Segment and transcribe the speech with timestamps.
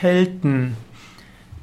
[0.00, 0.76] Kelten.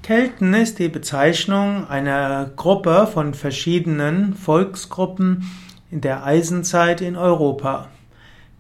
[0.04, 5.50] Kelten ist die Bezeichnung einer Gruppe von verschiedenen Volksgruppen
[5.90, 7.88] in der Eisenzeit in Europa.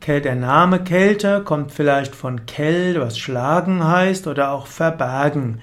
[0.07, 5.59] Der Name Kälte kommt vielleicht von Kel, was schlagen heißt, oder auch verbergen.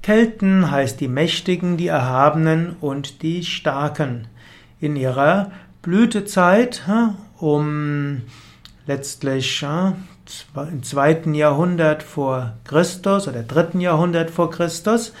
[0.00, 4.26] Kelten heißt die Mächtigen, die Erhabenen und die Starken.
[4.80, 5.50] In ihrer
[5.82, 6.84] Blütezeit
[7.36, 8.22] um
[8.86, 9.54] letztlich
[10.54, 15.12] im zweiten Jahrhundert vor Christus oder dritten Jahrhundert vor Christus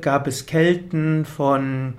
[0.00, 1.94] gab es Kelten von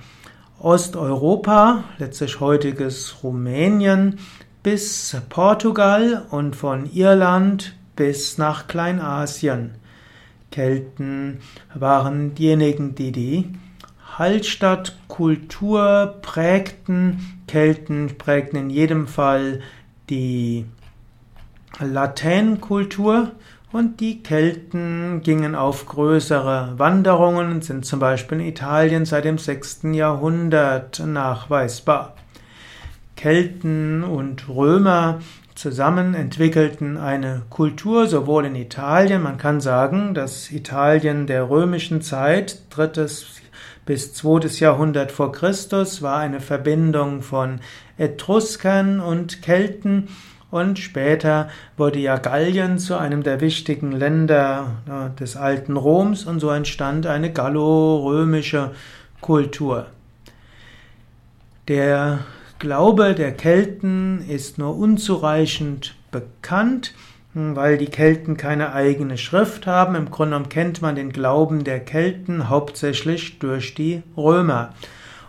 [0.59, 4.19] Osteuropa, letztlich heutiges Rumänien,
[4.63, 9.75] bis Portugal und von Irland bis nach Kleinasien.
[10.51, 11.39] Kelten
[11.73, 13.53] waren diejenigen, die die
[14.17, 17.41] Hallstattkultur prägten.
[17.47, 19.61] Kelten prägten in jedem Fall
[20.09, 20.65] die
[21.79, 23.31] Latänkultur
[23.71, 29.37] und die Kelten gingen auf größere Wanderungen und sind zum Beispiel in Italien seit dem
[29.37, 29.81] 6.
[29.91, 32.15] Jahrhundert nachweisbar.
[33.15, 35.19] Kelten und Römer
[35.55, 42.61] zusammen entwickelten eine Kultur, sowohl in Italien, man kann sagen, dass Italien der römischen Zeit,
[42.69, 43.41] drittes
[43.85, 47.59] bis zweites Jahrhundert vor Christus, war eine Verbindung von
[47.97, 50.09] Etruskern und Kelten,
[50.49, 56.49] und später wurde ja Gallien zu einem der wichtigen Länder des alten Roms und so
[56.49, 58.71] entstand eine gallo-römische
[59.21, 59.87] Kultur.
[61.67, 62.19] Der
[62.59, 66.93] Glaube der Kelten ist nur unzureichend bekannt,
[67.33, 69.95] weil die Kelten keine eigene Schrift haben.
[69.95, 74.73] Im Grunde genommen kennt man den Glauben der Kelten hauptsächlich durch die Römer.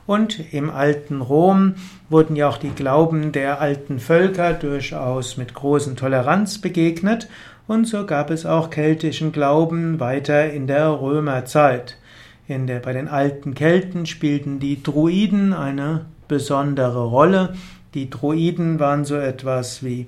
[0.08, 1.74] Und im alten Rom
[2.08, 7.28] wurden ja auch die Glauben der alten Völker durchaus mit großen Toleranz begegnet
[7.66, 11.98] und so gab es auch keltischen Glauben weiter in der Römerzeit.
[12.46, 17.54] In der, bei den alten Kelten spielten die Druiden eine besondere Rolle.
[17.92, 20.06] Die Druiden waren so etwas wie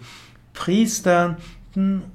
[0.54, 1.36] Priester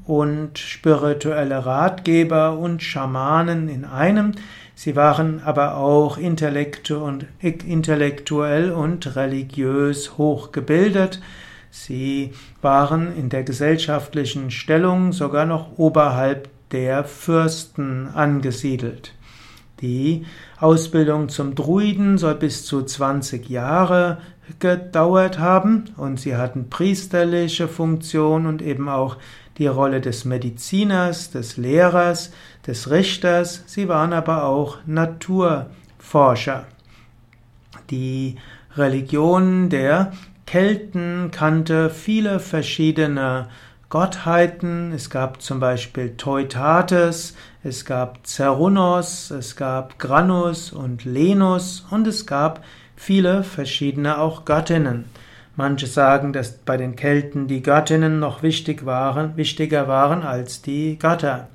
[0.05, 4.33] und spirituelle Ratgeber und Schamanen in einem.
[4.75, 11.21] Sie waren aber auch intellektuell und religiös hochgebildet.
[11.71, 19.13] Sie waren in der gesellschaftlichen Stellung sogar noch oberhalb der Fürsten angesiedelt.
[19.81, 20.25] Die
[20.59, 24.19] Ausbildung zum Druiden soll bis zu 20 Jahre
[24.59, 29.17] gedauert haben und sie hatten priesterliche Funktion und eben auch
[29.57, 32.31] die Rolle des Mediziners, des Lehrers,
[32.67, 36.65] des Richters, sie waren aber auch Naturforscher.
[37.89, 38.35] Die
[38.75, 40.11] Religion der
[40.45, 43.47] Kelten kannte viele verschiedene
[43.89, 44.91] Gottheiten.
[44.91, 52.25] Es gab zum Beispiel Teutates, es gab Cerunos, es gab Granus und Lenus und es
[52.25, 52.63] gab
[52.95, 55.05] viele verschiedene auch Göttinnen.
[55.57, 60.99] Manche sagen, dass bei den Kelten die Göttinnen noch wichtig waren, wichtiger waren als die
[60.99, 61.47] Götter.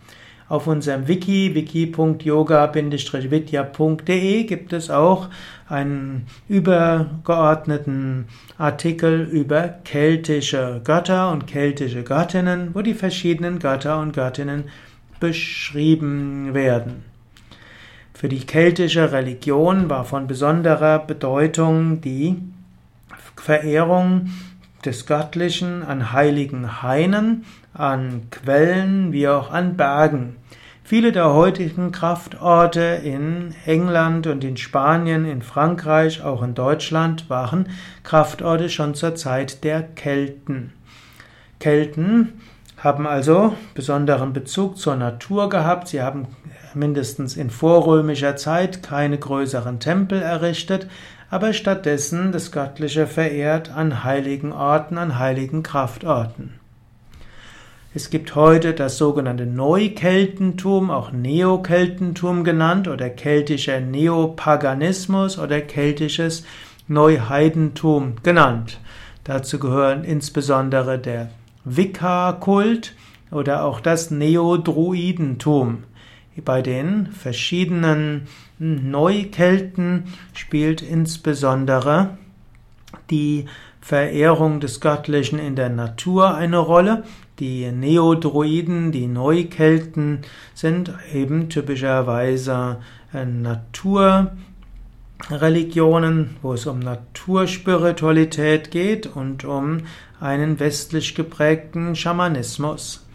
[0.48, 5.28] Auf unserem Wiki, wiki.yoga-vidya.de gibt es auch
[5.68, 8.24] einen übergeordneten
[8.58, 14.64] Artikel über keltische Götter und keltische Göttinnen, wo die verschiedenen Götter und Göttinnen
[15.20, 17.04] beschrieben werden.
[18.12, 22.34] Für die keltische Religion war von besonderer Bedeutung die
[23.40, 24.30] Verehrung
[24.84, 30.36] des Göttlichen an heiligen Hainen, an Quellen wie auch an Bergen.
[30.84, 37.68] Viele der heutigen Kraftorte in England und in Spanien, in Frankreich, auch in Deutschland waren
[38.02, 40.72] Kraftorte schon zur Zeit der Kelten.
[41.60, 42.40] Kelten
[42.82, 45.88] haben also besonderen Bezug zur Natur gehabt.
[45.88, 46.26] Sie haben
[46.74, 50.88] mindestens in vorrömischer Zeit keine größeren Tempel errichtet,
[51.30, 56.54] aber stattdessen das Göttliche verehrt an heiligen Orten, an heiligen Kraftorten.
[57.92, 66.44] Es gibt heute das sogenannte Neukeltentum, auch Neokeltentum genannt, oder keltischer Neopaganismus oder keltisches
[66.86, 68.78] Neuheidentum genannt.
[69.24, 71.30] Dazu gehören insbesondere der
[71.76, 72.94] Wicca-Kult
[73.30, 75.84] oder auch das Neodruidentum.
[76.44, 78.28] Bei den verschiedenen
[78.58, 82.16] Neukelten spielt insbesondere
[83.10, 83.46] die
[83.80, 87.04] Verehrung des Göttlichen in der Natur eine Rolle.
[87.38, 90.20] Die Neodruiden, die Neukelten
[90.54, 92.78] sind eben typischerweise
[93.12, 93.24] äh,
[95.20, 99.82] Naturreligionen, wo es um Naturspiritualität geht und um
[100.18, 103.06] einen westlich geprägten Schamanismus.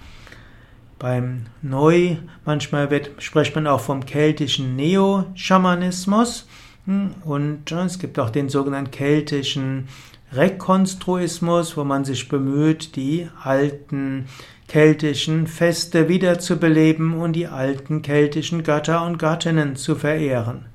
[1.00, 6.48] Beim Neu, manchmal wird, spricht man auch vom keltischen Neo-Schamanismus
[6.86, 9.88] hm, und es gibt auch den sogenannten keltischen
[10.32, 14.28] Rekonstruismus, wo man sich bemüht, die alten
[14.68, 20.66] keltischen Feste wiederzubeleben und die alten keltischen Götter und Göttinnen zu verehren.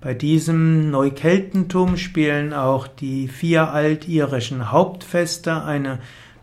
[0.00, 5.98] Bei diesem Neukeltentum spielen auch die vier altirischen Hauptfeste eine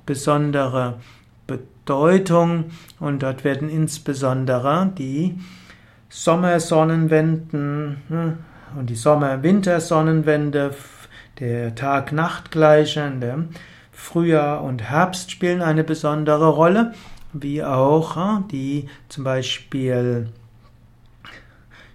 [0.06, 0.96] besondere
[1.48, 2.66] Bedeutung.
[3.00, 5.40] Und dort werden insbesondere die
[6.10, 8.38] Sommersonnenwenden hm,
[8.78, 10.76] und die Sommer-Wintersonnenwende,
[11.40, 13.46] der Tag-Nacht-Gleiche, der
[13.92, 16.94] Frühjahr und Herbst spielen eine besondere Rolle,
[17.32, 20.28] wie auch hm, die zum Beispiel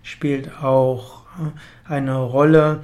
[0.03, 1.20] spielt auch
[1.85, 2.81] eine Rolle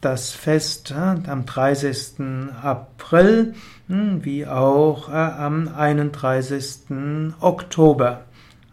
[0.00, 2.20] das Fest am 30.
[2.62, 3.54] April
[3.88, 6.90] hm, wie auch äh, am 31.
[7.40, 8.22] Oktober.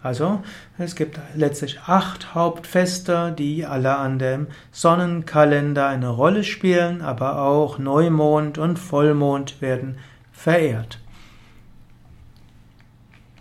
[0.03, 0.43] Also
[0.77, 7.79] es gibt letztlich acht Hauptfeste, die alle an dem Sonnenkalender eine Rolle spielen, aber auch
[7.79, 9.97] Neumond und Vollmond werden
[10.31, 10.99] verehrt.